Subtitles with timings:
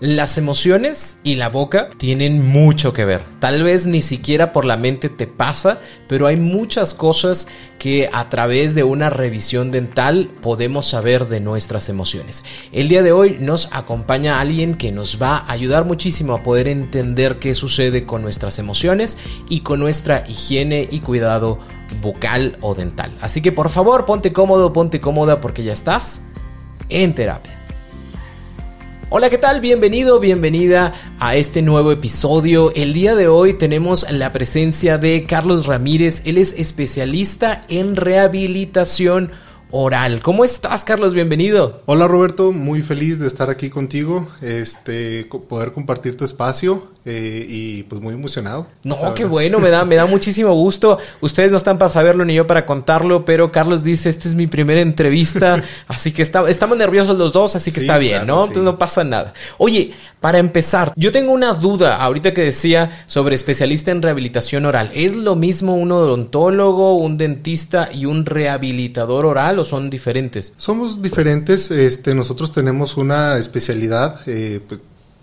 [0.00, 3.22] Las emociones y la boca tienen mucho que ver.
[3.38, 7.46] Tal vez ni siquiera por la mente te pasa, pero hay muchas cosas
[7.78, 12.44] que a través de una revisión dental podemos saber de nuestras emociones.
[12.72, 16.66] El día de hoy nos acompaña alguien que nos va a ayudar muchísimo a poder
[16.66, 19.16] entender qué sucede con nuestras emociones
[19.48, 21.60] y con nuestra higiene y cuidado
[22.02, 23.16] bucal o dental.
[23.20, 26.22] Así que por favor ponte cómodo, ponte cómoda porque ya estás
[26.88, 27.63] en terapia.
[29.16, 29.60] Hola, ¿qué tal?
[29.60, 32.72] Bienvenido, bienvenida a este nuevo episodio.
[32.74, 36.22] El día de hoy tenemos la presencia de Carlos Ramírez.
[36.24, 39.30] Él es especialista en rehabilitación
[39.76, 40.22] oral.
[40.22, 41.14] ¿Cómo estás, Carlos?
[41.14, 41.82] Bienvenido.
[41.86, 42.52] Hola, Roberto.
[42.52, 48.14] Muy feliz de estar aquí contigo, este, poder compartir tu espacio eh, y pues muy
[48.14, 48.68] emocionado.
[48.84, 50.98] No, qué bueno, me da, me da muchísimo gusto.
[51.20, 54.46] Ustedes no están para saberlo ni yo para contarlo, pero Carlos dice, esta es mi
[54.46, 58.42] primera entrevista, así que está, estamos nerviosos los dos, así que está bien, ¿no?
[58.42, 59.34] Entonces no pasa nada.
[59.58, 59.92] Oye,
[60.24, 64.90] para empezar, yo tengo una duda ahorita que decía sobre especialista en rehabilitación oral.
[64.94, 69.62] ¿Es lo mismo un odontólogo, un dentista y un rehabilitador oral?
[69.66, 70.54] son diferentes?
[70.56, 71.70] Somos diferentes.
[71.70, 74.20] Este, nosotros tenemos una especialidad.
[74.24, 74.80] Eh, pues,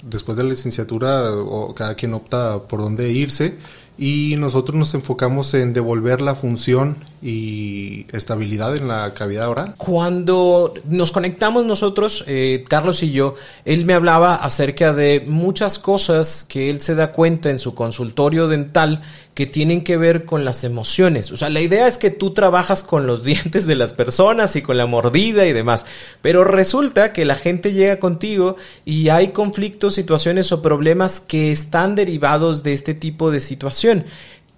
[0.08, 3.56] después de la licenciatura, o cada quien opta por dónde irse
[3.98, 9.76] y nosotros nos enfocamos en devolver la función y estabilidad en la cavidad oral.
[9.78, 16.44] Cuando nos conectamos nosotros, eh, Carlos y yo, él me hablaba acerca de muchas cosas
[16.44, 19.02] que él se da cuenta en su consultorio dental
[19.36, 21.32] que tienen que ver con las emociones.
[21.32, 24.62] O sea, la idea es que tú trabajas con los dientes de las personas y
[24.62, 25.86] con la mordida y demás.
[26.22, 31.96] Pero resulta que la gente llega contigo y hay conflictos, situaciones o problemas que están
[31.96, 34.06] derivados de este tipo de situaciones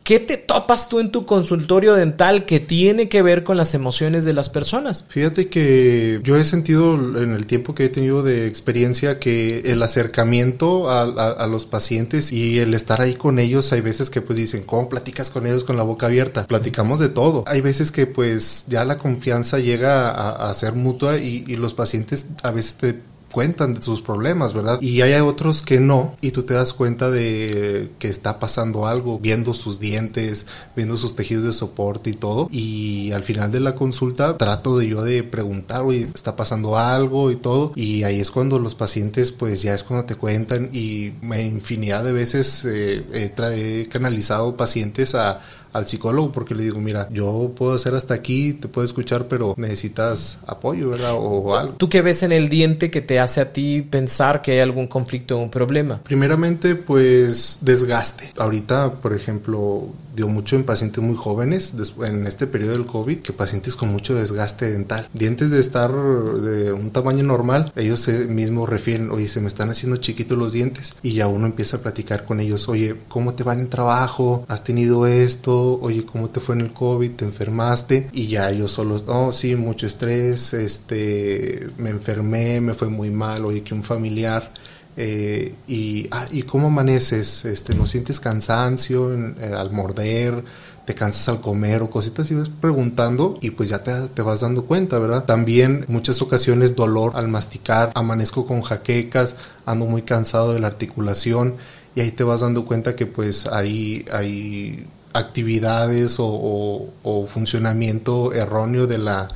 [0.03, 4.25] ¿Qué te topas tú en tu consultorio dental que tiene que ver con las emociones
[4.25, 5.05] de las personas?
[5.07, 9.81] Fíjate que yo he sentido en el tiempo que he tenido de experiencia que el
[9.81, 14.63] acercamiento a, los pacientes y el estar ahí con ellos, hay veces que pues dicen,
[14.63, 16.47] ¿cómo platicas con ellos con la boca abierta?
[16.47, 17.45] Platicamos de todo.
[17.47, 22.27] Hay veces que pues ya la confianza llega a, ser mutua y, y los pacientes
[22.43, 24.79] a veces te cuentan de sus problemas, ¿verdad?
[24.79, 29.19] Y hay otros que no, y tú te das cuenta de que está pasando algo,
[29.19, 30.45] viendo sus dientes,
[30.75, 32.47] viendo sus tejidos de soporte y todo.
[32.51, 37.31] Y al final de la consulta trato de yo de preguntar, oye, está pasando algo
[37.31, 37.73] y todo.
[37.75, 41.11] Y ahí es cuando los pacientes, pues ya es cuando te cuentan y
[41.41, 45.41] infinidad de veces eh, he canalizado pacientes a
[45.73, 49.55] al psicólogo porque le digo, mira, yo puedo hacer hasta aquí, te puedo escuchar, pero
[49.57, 51.13] necesitas apoyo, ¿verdad?
[51.15, 51.73] O algo.
[51.73, 54.87] ¿Tú qué ves en el diente que te hace a ti pensar que hay algún
[54.87, 56.01] conflicto o un problema?
[56.03, 58.31] Primeramente, pues desgaste.
[58.37, 63.33] Ahorita, por ejemplo, dio mucho en pacientes muy jóvenes en este periodo del COVID que
[63.33, 65.07] pacientes con mucho desgaste dental.
[65.13, 69.97] Dientes de estar de un tamaño normal, ellos mismos refieren, oye, se me están haciendo
[69.97, 73.59] chiquitos los dientes y ya uno empieza a platicar con ellos, oye, ¿cómo te van
[73.59, 74.45] en trabajo?
[74.47, 75.79] ¿Has tenido esto?
[75.81, 77.11] Oye, ¿cómo te fue en el COVID?
[77.11, 78.09] ¿Te enfermaste?
[78.13, 83.45] Y ya ellos solo, oh, sí, mucho estrés, este, me enfermé, me fue muy mal,
[83.45, 84.51] oye, que un familiar
[84.95, 87.45] eh, y, ah, ¿y cómo amaneces?
[87.45, 90.43] Este, ¿No sientes cansancio eh, al morder?
[90.85, 92.29] ¿Te cansas al comer o cositas?
[92.29, 95.25] Y vas preguntando y pues ya te, te, vas dando cuenta, ¿verdad?
[95.25, 101.55] También muchas ocasiones dolor al masticar, amanezco con jaquecas, ando muy cansado de la articulación
[101.95, 108.85] y ahí te vas dando cuenta que pues hay, hay actividades o, o funcionamiento erróneo
[108.85, 109.29] de la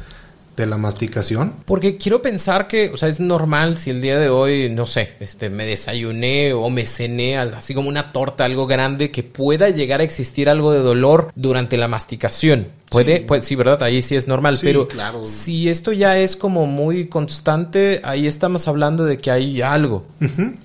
[0.57, 1.53] de la masticación?
[1.65, 5.13] Porque quiero pensar que, o sea, es normal si el día de hoy, no sé,
[5.19, 10.01] este, me desayuné o me cené así como una torta, algo grande, que pueda llegar
[10.01, 12.67] a existir algo de dolor durante la masticación.
[12.89, 13.83] Puede, sí, pues, sí ¿verdad?
[13.83, 14.87] Ahí sí es normal, pero
[15.23, 20.05] si esto ya es como muy constante, ahí estamos hablando de que hay algo.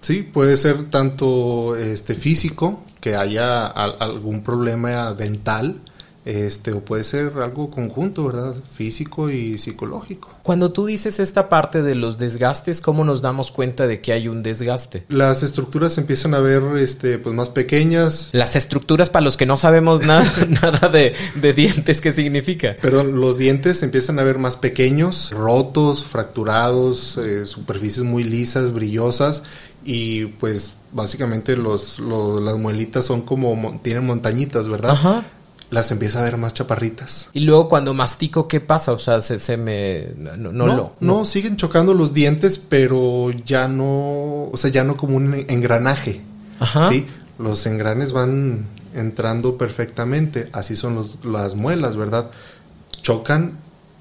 [0.00, 5.80] Sí, puede ser tanto este físico, que haya algún problema dental,
[6.24, 8.54] este, o puede ser algo conjunto, ¿verdad?
[8.74, 10.30] Físico y psicológico.
[10.44, 14.28] Cuando tú dices esta parte de los desgastes, ¿cómo nos damos cuenta de que hay
[14.28, 15.04] un desgaste?
[15.08, 18.28] Las estructuras empiezan a ver este, pues más pequeñas.
[18.32, 20.30] Las estructuras, para los que no sabemos nada,
[20.62, 21.14] nada de,
[21.52, 22.76] dientes, ¿qué significa?
[22.80, 29.42] Perdón, los dientes empiezan a ver más pequeños, rotos, fracturados, eh, superficies muy lisas, brillosas
[29.84, 34.92] y pues básicamente los, las muelitas son como, tienen montañitas, ¿verdad?
[34.92, 35.24] Ajá
[35.72, 37.28] las empieza a ver más chaparritas.
[37.32, 38.92] Y luego cuando mastico, ¿qué pasa?
[38.92, 40.08] O sea, se, me...
[40.18, 44.50] No, no, no, siguen chocando los dientes, pero ya no...
[44.52, 46.20] O sea, ya no como un engranaje.
[46.60, 46.90] Ajá.
[46.90, 47.06] Sí,
[47.38, 50.50] los engranes van entrando perfectamente.
[50.52, 52.30] Así son los, las muelas, ¿verdad?
[53.00, 53.52] Chocan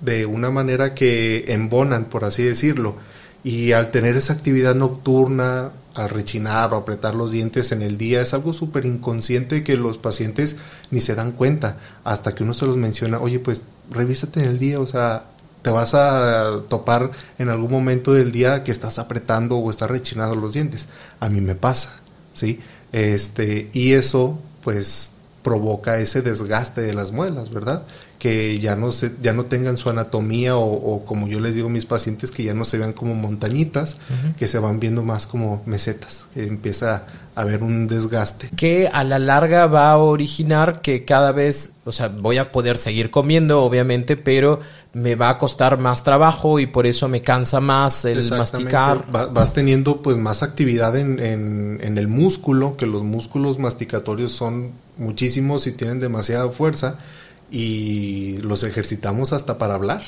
[0.01, 2.95] de una manera que embonan, por así decirlo.
[3.43, 8.21] Y al tener esa actividad nocturna, al rechinar o apretar los dientes en el día
[8.21, 10.55] es algo súper inconsciente que los pacientes
[10.89, 14.59] ni se dan cuenta hasta que uno se los menciona, oye, pues revísate en el
[14.59, 15.25] día, o sea,
[15.61, 20.35] te vas a topar en algún momento del día que estás apretando o estás rechinando
[20.35, 20.87] los dientes.
[21.19, 21.99] A mí me pasa,
[22.33, 22.59] ¿sí?
[22.91, 25.11] Este, y eso, pues,
[25.43, 27.83] provoca ese desgaste de las muelas, ¿verdad?
[28.21, 31.71] Que ya no se, ya no tengan su anatomía o, como yo les digo a
[31.71, 33.97] mis pacientes que ya no se vean como montañitas,
[34.37, 37.03] que se van viendo más como mesetas, que empieza
[37.33, 38.51] a haber un desgaste.
[38.55, 42.77] Que a la larga va a originar que cada vez, o sea, voy a poder
[42.77, 44.59] seguir comiendo, obviamente, pero
[44.93, 49.03] me va a costar más trabajo y por eso me cansa más el masticar.
[49.09, 54.73] vas teniendo pues más actividad en, en, en el músculo, que los músculos masticatorios son
[54.99, 56.99] muchísimos y tienen demasiada fuerza
[57.51, 60.01] y los ejercitamos hasta para hablar.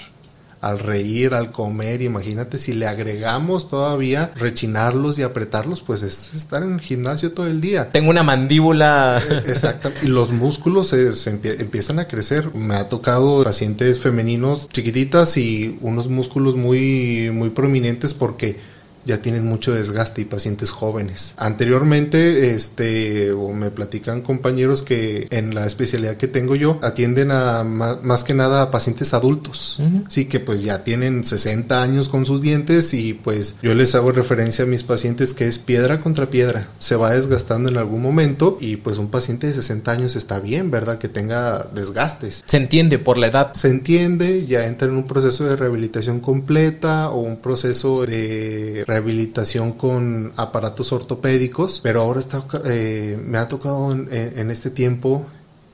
[0.62, 6.64] Al reír, al comer, imagínate si le agregamos todavía rechinarlos y apretarlos, pues es estar
[6.64, 7.92] en el gimnasio todo el día.
[7.92, 9.22] Tengo una mandíbula.
[9.30, 9.92] Eh, exacto.
[10.02, 12.56] Y los músculos se, empiezan a crecer.
[12.56, 18.58] Me ha tocado pacientes femeninos chiquititas y unos músculos muy, muy prominentes porque
[19.06, 21.34] ya tienen mucho desgaste y pacientes jóvenes.
[21.38, 27.64] Anteriormente, este, o me platican compañeros que en la especialidad que tengo yo atienden a
[27.64, 29.80] más, que nada a pacientes adultos,
[30.10, 34.12] sí, que pues ya tienen 60 años con sus dientes y pues yo les hago
[34.12, 38.58] referencia a mis pacientes que es piedra contra piedra, se va desgastando en algún momento
[38.60, 40.98] y pues un paciente de 60 años está bien, ¿verdad?
[40.98, 42.44] Que tenga desgastes.
[42.46, 43.54] Se entiende por la edad.
[43.54, 49.74] Se entiende, ya entra en un proceso de rehabilitación completa o un proceso de rehabilitación
[49.74, 55.26] con aparatos ortopédicos, pero ahora está, eh, me ha tocado en este tiempo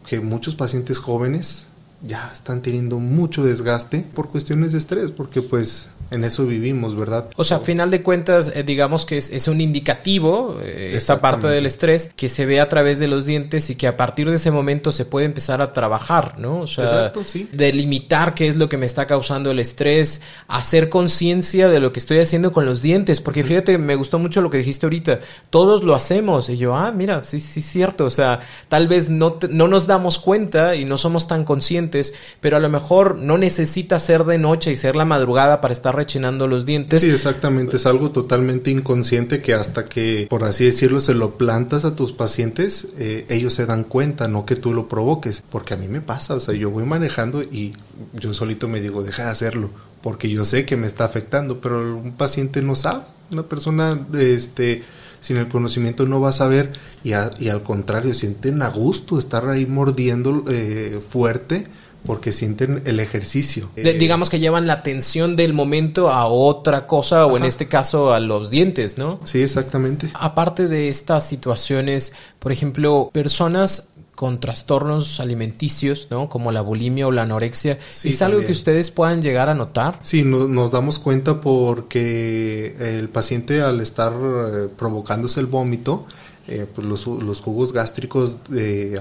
[0.07, 1.68] que muchos pacientes jóvenes
[2.01, 7.27] ya están teniendo mucho desgaste por cuestiones de estrés, porque pues en eso vivimos, ¿verdad?
[7.35, 11.47] O sea, a final de cuentas, eh, digamos que es, un indicativo, eh, esta parte
[11.47, 14.38] del estrés, que se ve a través de los dientes y que a partir de
[14.38, 16.61] ese momento se puede empezar a trabajar, ¿no?
[16.61, 17.11] O sea,
[17.51, 22.00] delimitar qué es lo que me está causando el estrés, hacer conciencia de lo que
[22.00, 25.19] estoy haciendo con los dientes, porque fíjate, me gustó mucho lo que dijiste ahorita,
[25.50, 29.38] todos lo hacemos, y yo, ah, mira, sí, sí, cierto, o sea, tal vez no,
[29.50, 34.00] no nos damos cuenta y no somos tan conscientes, pero a lo mejor no necesita
[34.00, 37.04] ser de noche y ser la madrugada para estar rechinando los dientes.
[37.04, 41.84] Sí, exactamente, es algo totalmente inconsciente que hasta que, por así decirlo, se lo plantas
[41.84, 45.78] a tus pacientes, eh, ellos se dan cuenta, no que tú lo provoques, porque a
[45.78, 47.74] mí me pasa, o sea, yo voy manejando y
[48.13, 49.69] yo solito me digo, deja de hacerlo,
[50.01, 54.84] porque yo sé que me está afectando, pero un paciente no sabe, una persona, este,
[55.19, 56.72] sin el conocimiento no va a saber
[57.04, 61.68] y, y al contrario sienten a gusto estar ahí mordiendo eh, fuerte
[62.06, 63.69] porque sienten el ejercicio.
[63.75, 68.19] digamos que llevan la atención del momento a otra cosa o en este caso a
[68.19, 69.20] los dientes, ¿no?
[69.25, 70.10] Sí, exactamente.
[70.13, 73.89] Aparte de estas situaciones, por ejemplo, personas
[74.20, 76.27] con trastornos alimenticios, ¿no?
[76.27, 77.79] Como la bulimia o la anorexia.
[78.03, 79.98] ¿Es algo que ustedes puedan llegar a notar?
[80.01, 86.06] Sí, nos damos cuenta porque el paciente al estar eh, provocándose el vómito,
[86.50, 88.38] eh, pues los, los, jugos gástricos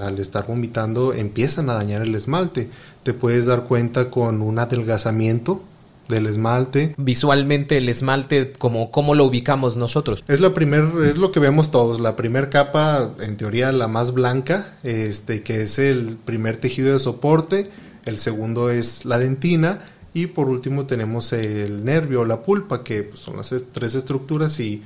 [0.01, 2.69] al estar vomitando empiezan a dañar el esmalte.
[3.03, 5.63] Te puedes dar cuenta con un adelgazamiento
[6.09, 6.95] del esmalte.
[6.97, 10.23] Visualmente el esmalte, como cómo lo ubicamos nosotros.
[10.27, 12.01] Es la primer, es lo que vemos todos.
[12.01, 16.99] La primera capa, en teoría la más blanca, este, que es el primer tejido de
[16.99, 17.69] soporte.
[18.05, 19.85] El segundo es la dentina.
[20.13, 24.59] Y por último tenemos el nervio o la pulpa, que pues, son las tres estructuras
[24.59, 24.81] y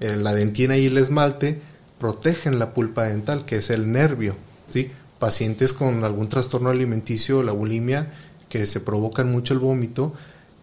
[0.00, 1.60] eh, la dentina y el esmalte
[2.04, 4.36] protegen la pulpa dental, que es el nervio.
[4.68, 4.90] ¿sí?
[5.18, 8.12] Pacientes con algún trastorno alimenticio, la bulimia,
[8.50, 10.12] que se provocan mucho el vómito,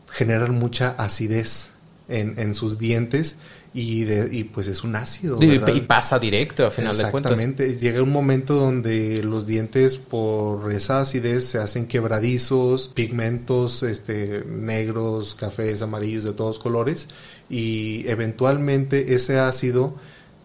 [0.07, 1.71] generan mucha acidez.
[2.09, 3.37] en, en sus dientes
[3.73, 5.39] y, de, y pues es un ácido.
[5.41, 7.31] Y, pasa directo a final de cuentas.
[7.31, 7.79] Exactamente.
[7.79, 15.33] Llega un momento donde los dientes por esa acidez se hacen quebradizos, pigmentos este, negros,
[15.33, 17.07] cafés, amarillos de todos colores
[17.49, 19.95] y eventualmente ese ácido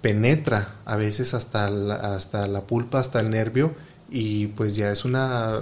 [0.01, 3.75] penetra a veces hasta la, hasta la pulpa, hasta el nervio
[4.11, 5.61] y pues ya es una,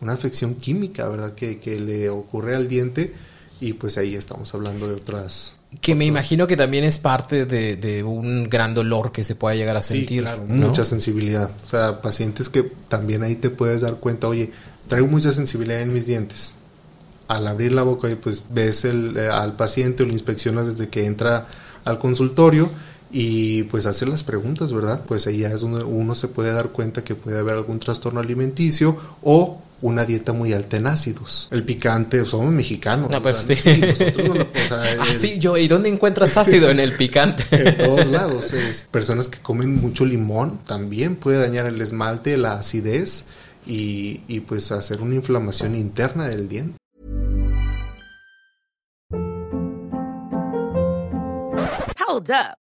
[0.00, 1.34] una afección química, ¿verdad?
[1.34, 3.14] Que, que le ocurre al diente
[3.60, 7.76] y pues ahí estamos hablando de otras que me imagino que también es parte de,
[7.76, 10.08] de, un gran dolor que se pueda llegar a sentir.
[10.08, 10.68] Sí, claro, ¿no?
[10.68, 11.50] mucha sensibilidad.
[11.64, 14.50] O sea, pacientes que también ahí te puedes dar cuenta, oye,
[14.88, 16.54] traigo mucha sensibilidad en mis dientes.
[17.28, 21.04] Al abrir la boca, pues ves el, eh, al paciente o lo inspeccionas desde que
[21.04, 21.46] entra
[21.84, 22.70] al consultorio
[23.10, 25.02] y pues hacer las preguntas, ¿verdad?
[25.06, 28.96] Pues ahí es donde uno se puede dar cuenta que puede haber algún trastorno alimenticio
[29.22, 31.48] o una dieta muy alta en ácidos.
[31.50, 33.10] El picante, somos mexicanos.
[33.10, 33.54] No, pero sí.
[33.56, 33.80] sí
[34.16, 37.44] no lo, o sea, el, ah, sí, yo, ¿y dónde encuentras ácido en el picante?
[37.50, 38.52] En todos lados.
[38.52, 43.24] Es, personas que comen mucho limón también puede dañar el esmalte, la acidez
[43.66, 46.76] y, y pues hacer una inflamación interna del diente.
[52.08, 52.65] Hold up.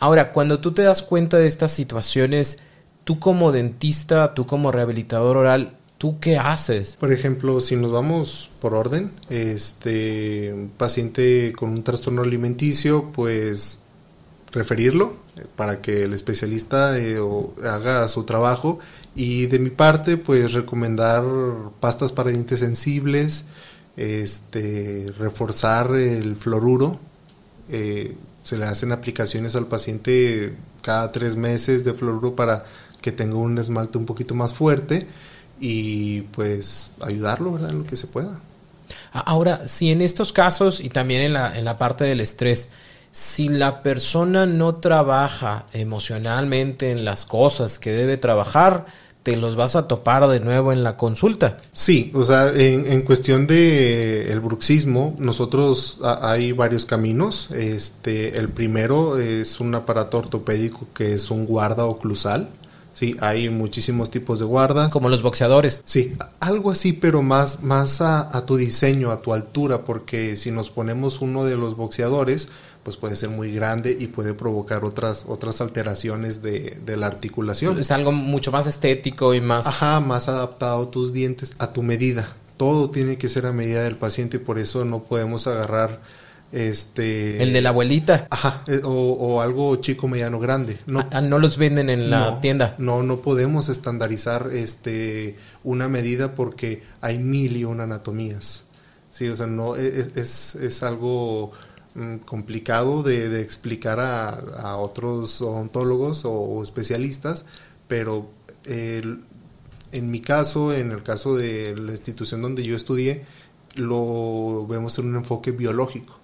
[0.00, 2.58] Ahora, cuando tú te das cuenta de estas situaciones,
[3.04, 6.96] tú como dentista, tú como rehabilitador oral, ¿tú qué haces?
[6.98, 13.80] Por ejemplo, si nos vamos por orden, este un paciente con un trastorno alimenticio, pues
[14.52, 15.16] referirlo
[15.54, 17.18] para que el especialista eh,
[17.62, 18.78] haga su trabajo
[19.14, 21.22] y de mi parte, pues recomendar
[21.78, 23.44] pastas para dientes sensibles,
[23.98, 26.98] este reforzar el fluoruro.
[27.68, 32.64] Eh, se le hacen aplicaciones al paciente cada tres meses de fluoruro para
[33.00, 35.06] que tenga un esmalte un poquito más fuerte
[35.58, 37.70] y pues ayudarlo, ¿verdad?
[37.70, 38.40] En lo que se pueda.
[39.12, 42.70] Ahora, si en estos casos y también en la, en la parte del estrés,
[43.12, 48.86] si la persona no trabaja emocionalmente en las cosas que debe trabajar,
[49.22, 51.56] te los vas a topar de nuevo en la consulta.
[51.72, 57.50] Sí, o sea, en, en cuestión de el bruxismo, nosotros hay varios caminos.
[57.52, 62.48] Este, el primero es un aparato ortopédico que es un guarda oclusal.
[63.00, 64.92] Sí, hay muchísimos tipos de guardas.
[64.92, 65.80] Como los boxeadores.
[65.86, 70.50] Sí, algo así, pero más, más a, a tu diseño, a tu altura, porque si
[70.50, 72.48] nos ponemos uno de los boxeadores,
[72.82, 77.80] pues puede ser muy grande y puede provocar otras otras alteraciones de, de, la articulación.
[77.80, 79.66] Es algo mucho más estético y más...
[79.66, 82.28] Ajá, más adaptado a tus dientes, a tu medida.
[82.58, 86.02] Todo tiene que ser a medida del paciente y por eso no podemos agarrar
[86.52, 87.42] este...
[87.42, 88.26] El de la abuelita.
[88.30, 90.78] Ajá, o, o algo chico, mediano, grande.
[90.86, 92.74] No, ah, no los venden en la no, tienda.
[92.78, 98.64] No, no podemos estandarizar este una medida porque hay mil y una anatomías.
[99.10, 101.52] Sí, o sea, no, es, es, es algo
[102.24, 107.44] complicado de, de explicar a, a, otros odontólogos o, o especialistas,
[107.88, 108.30] pero
[109.92, 113.24] en mi caso, en el caso de la institución donde yo estudié,
[113.74, 116.19] lo vemos en un enfoque biológico,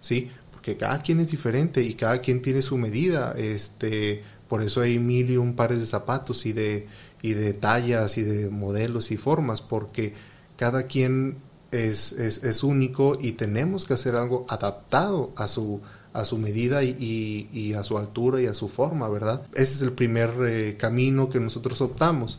[0.00, 0.30] ¿sí?
[0.52, 4.98] Porque cada quien es diferente y cada quien tiene su medida, este, por eso hay
[4.98, 6.86] mil y un pares de zapatos y de,
[7.22, 10.14] y de tallas y de modelos y formas, porque
[10.56, 11.36] cada quien
[11.70, 15.80] es, es, es, único y tenemos que hacer algo adaptado a su,
[16.12, 19.42] a su medida y, y, y a su altura y a su forma, ¿verdad?
[19.52, 22.38] Ese es el primer eh, camino que nosotros optamos.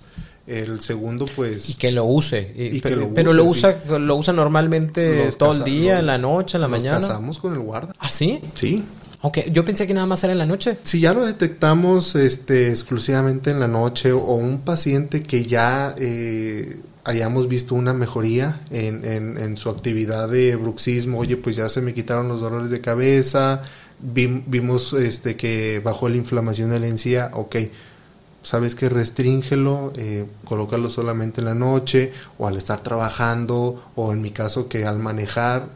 [0.50, 1.70] El segundo, pues...
[1.70, 2.52] Y que lo use.
[2.56, 4.00] Y, pero, lo, pero use, lo usa sí.
[4.00, 7.00] lo usa normalmente Los todo el día, en la noche, en la nos mañana.
[7.00, 7.94] casamos con el guarda.
[8.00, 8.42] ¿Ah, sí?
[8.54, 8.84] Sí.
[9.22, 10.78] Ok, yo pensé que nada más era en la noche.
[10.84, 16.78] Si ya lo detectamos este, exclusivamente en la noche o un paciente que ya eh,
[17.04, 21.82] hayamos visto una mejoría en, en, en, su actividad de bruxismo, oye, pues ya se
[21.82, 23.62] me quitaron los dolores de cabeza,
[24.00, 27.56] vi, vimos este, que bajó la inflamación de la encía, ok,
[28.44, 34.22] sabes que restríngelo, eh, colócalo solamente en la noche o al estar trabajando o en
[34.22, 35.68] mi caso que al manejar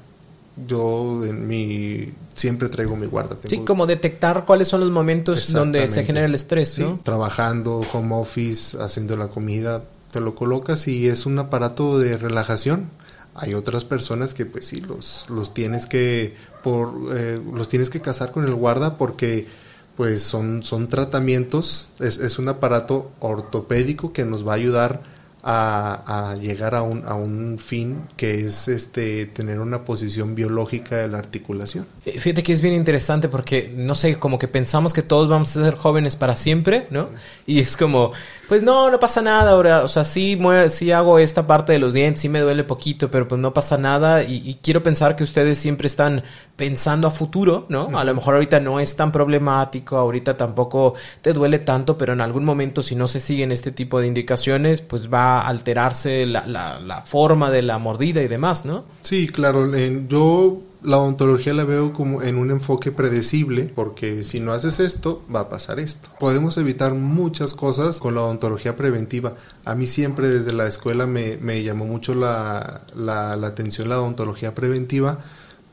[0.67, 3.35] yo en mi siempre traigo mi guarda.
[3.35, 6.99] Tengo, sí, como detectar cuáles son los momentos donde se genera el estrés, sí, ¿no?
[7.03, 12.89] Trabajando, home office, haciendo la comida, te lo colocas y es un aparato de relajación.
[13.35, 17.99] Hay otras personas que pues sí, los, los tienes que por eh, los tienes que
[17.99, 19.47] casar con el guarda porque
[19.95, 25.01] pues son, son tratamientos, es, es un aparato ortopédico que nos va a ayudar
[25.45, 31.09] a, llegar a un, a un fin que es este tener una posición biológica de
[31.09, 31.85] la articulación.
[32.05, 35.55] Eh, fíjate que es bien interesante porque, no sé, como que pensamos que todos vamos
[35.55, 37.09] a ser jóvenes para siempre, ¿no?
[37.45, 38.13] Y es como,
[38.47, 41.93] pues no, no pasa nada ahora, o sea, sí, sí hago esta parte de los
[41.93, 45.57] dientes, sí me duele poquito, pero pues no pasa nada y, quiero pensar que ustedes
[45.57, 46.23] siempre están
[46.55, 47.97] pensando a futuro, ¿no?
[47.97, 52.21] A lo mejor ahorita no es tan problemático, ahorita tampoco te duele tanto, pero en
[52.21, 57.01] algún momento si no se siguen este tipo de indicaciones, pues va alterarse la, la,
[57.05, 58.85] forma de la mordida y demás, ¿no?
[59.01, 59.69] Sí, claro.
[60.07, 65.23] yo la odontología la veo como en un enfoque predecible, porque si no haces esto,
[65.33, 66.09] va a pasar esto.
[66.19, 69.35] Podemos evitar muchas cosas con la odontología preventiva.
[69.65, 73.99] A mí siempre desde la escuela me, me llamó mucho la, la, la atención la
[73.99, 75.19] odontología preventiva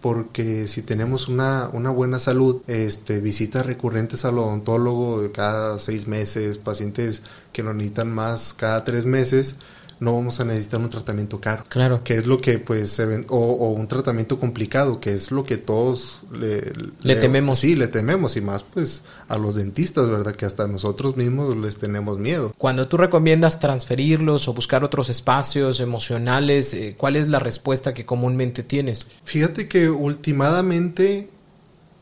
[0.00, 6.58] porque si tenemos una, una, buena salud, este, visitas recurrentes al odontólogo cada seis meses,
[6.58, 9.56] pacientes que lo necesitan más cada tres meses,
[10.00, 11.64] no vamos a necesitar un tratamiento caro.
[11.68, 12.02] Claro.
[12.02, 16.20] Que es lo que, pues, o, o un tratamiento complicado, que es lo que todos
[16.32, 17.58] le, le, tememos.
[17.58, 20.34] Sí, le tememos, y más, pues, a los dentistas, ¿verdad?
[20.34, 22.52] Que hasta nosotros mismos les tenemos miedo.
[22.56, 28.06] Cuando tú recomiendas transferirlos o buscar otros espacios emocionales, eh, ¿cuál es la respuesta que
[28.06, 29.06] comúnmente tienes?
[29.24, 31.28] Fíjate que últimamente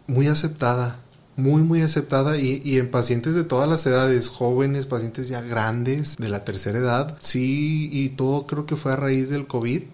[0.07, 1.00] muy aceptada
[1.38, 6.16] muy muy aceptada y, y, en pacientes de todas las edades, jóvenes, pacientes ya grandes,
[6.16, 9.85] de la tercera edad, sí, y todo creo que fue a raíz del COVID,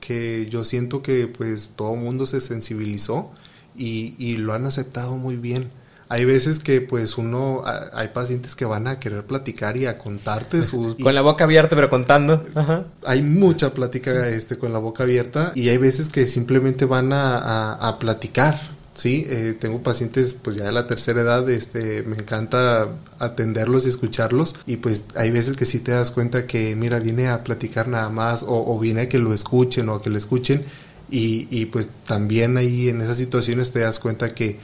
[0.00, 3.30] que yo siento que pues todo el mundo se sensibilizó
[3.76, 5.70] y, y lo han aceptado muy bien.
[6.08, 10.64] Hay veces que pues uno, hay pacientes que van a querer platicar y a contarte
[10.64, 10.94] sus...
[10.94, 12.44] con la boca abierta pero contando.
[13.04, 17.38] Hay mucha plática este, con la boca abierta y hay veces que simplemente van a,
[17.38, 18.58] a, a platicar
[18.94, 23.88] Sí, eh, tengo pacientes pues ya de la tercera edad, este, me encanta atenderlos y
[23.88, 27.88] escucharlos y pues hay veces que sí te das cuenta que mira, viene a platicar
[27.88, 30.64] nada más o, viene a que lo escuchen o a que lo escuchen
[31.10, 34.58] y, y pues también ahí en esas situaciones te das cuenta que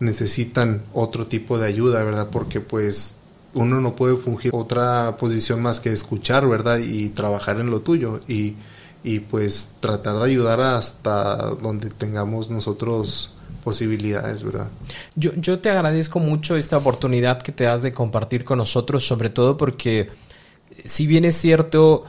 [0.00, 2.28] necesitan otro tipo de ayuda, ¿verdad?
[2.30, 3.14] Porque pues
[3.54, 6.78] uno no puede fungir otra posición más que escuchar, ¿verdad?
[6.78, 8.56] Y trabajar en lo tuyo y,
[9.04, 13.32] y pues tratar de ayudar hasta donde tengamos nosotros
[13.64, 14.68] posibilidades, ¿verdad?
[15.14, 19.30] Yo, yo te agradezco mucho esta oportunidad que te das de compartir con nosotros, sobre
[19.30, 20.08] todo porque
[20.84, 22.04] si bien es cierto,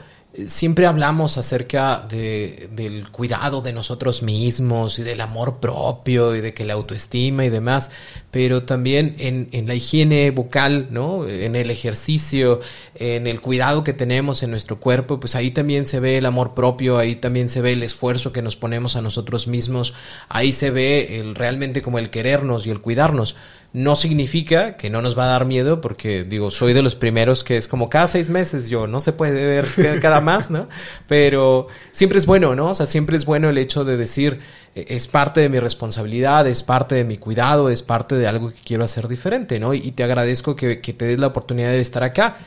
[0.46, 6.54] siempre hablamos acerca de, del cuidado de nosotros mismos y del amor propio y de
[6.54, 7.90] que la autoestima y demás,
[8.30, 11.26] pero también en, en, la higiene bucal, ¿no?
[11.26, 12.60] En el ejercicio,
[12.94, 16.54] en el cuidado que tenemos en nuestro cuerpo, pues ahí también se ve el amor
[16.54, 19.94] propio, ahí también se ve el esfuerzo que nos ponemos a nosotros mismos,
[20.28, 23.36] ahí se ve el, realmente como el querernos y el cuidarnos.
[23.72, 27.44] No significa que no nos va a dar miedo, porque digo, soy de los primeros
[27.44, 30.68] que es como cada seis meses yo, no se puede ver cada más, ¿no?
[31.06, 32.70] Pero siempre es bueno, ¿no?
[32.70, 34.40] O sea, siempre es bueno el hecho de decir,
[34.74, 38.50] e, es parte de mi responsabilidad, es parte de mi cuidado, es parte de algo
[38.50, 39.74] que quiero hacer diferente, ¿no?
[39.74, 42.38] Y te agradezco que, que te des la oportunidad de estar acá.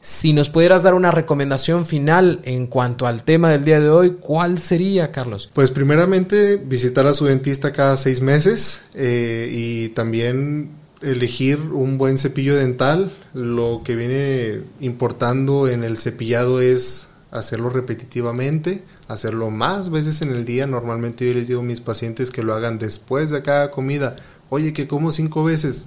[0.00, 4.16] Si nos pudieras dar una recomendación final en cuanto al tema del día de hoy,
[4.20, 5.50] ¿cuál sería, Carlos?
[5.52, 10.70] Pues primeramente visitar a su dentista cada seis meses eh, y también
[11.02, 13.12] elegir un buen cepillo dental.
[13.34, 20.44] Lo que viene importando en el cepillado es hacerlo repetitivamente, hacerlo más veces en el
[20.44, 20.68] día.
[20.68, 24.14] Normalmente yo les digo a mis pacientes que lo hagan después de cada comida.
[24.48, 25.86] Oye, que como cinco veces,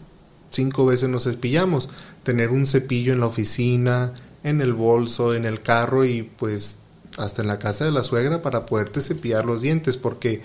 [0.51, 1.89] cinco veces nos cepillamos
[2.23, 6.77] tener un cepillo en la oficina, en el bolso, en el carro y pues
[7.17, 10.41] hasta en la casa de la suegra para poderte cepillar los dientes porque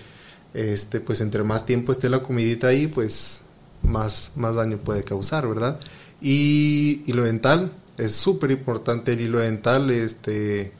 [0.54, 3.42] este pues entre más tiempo esté la comidita ahí pues
[3.82, 5.78] más, más daño puede causar, ¿verdad?
[6.20, 10.72] Y hilo dental, es súper importante el hilo dental, este,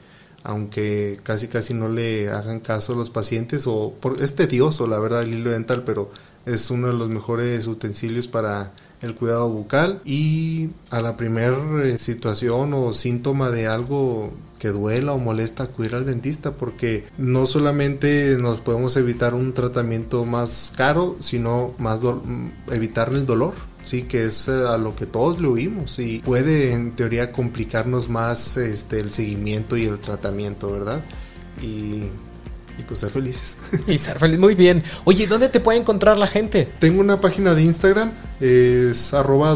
[0.43, 4.99] aunque casi casi no le hagan caso a los pacientes, o por, es tedioso la
[4.99, 6.11] verdad el hilo dental, pero
[6.45, 11.97] es uno de los mejores utensilios para el cuidado bucal y a la primera eh,
[11.97, 18.37] situación o síntoma de algo que duela o molesta acudir al dentista porque no solamente
[18.39, 23.53] nos podemos evitar un tratamiento más caro sino más mm, evitar el dolor
[23.85, 28.09] sí que es eh, a lo que todos le huimos y puede en teoría complicarnos
[28.09, 31.03] más este el seguimiento y el tratamiento verdad
[31.61, 32.09] y
[32.79, 33.57] y pues ser felices.
[33.87, 34.83] Y ser feliz, muy bien.
[35.03, 36.67] Oye, ¿dónde te puede encontrar la gente?
[36.79, 39.55] Tengo una página de Instagram es arroba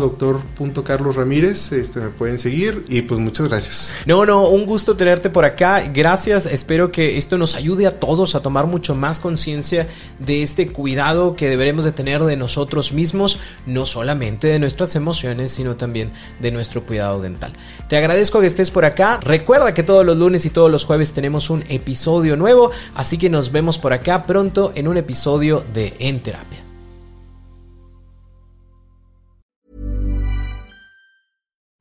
[1.16, 3.96] Ramírez, este, me pueden seguir y pues muchas gracias.
[4.06, 8.36] No, no, un gusto tenerte por acá, gracias, espero que esto nos ayude a todos
[8.36, 9.88] a tomar mucho más conciencia
[10.20, 15.52] de este cuidado que deberemos de tener de nosotros mismos, no solamente de nuestras emociones,
[15.52, 17.54] sino también de nuestro cuidado dental.
[17.88, 21.14] Te agradezco que estés por acá, recuerda que todos los lunes y todos los jueves
[21.14, 25.94] tenemos un episodio nuevo, así que nos vemos por acá pronto en un episodio de
[26.00, 26.71] En Terapia.